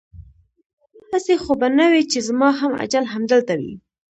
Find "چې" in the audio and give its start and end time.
2.11-2.19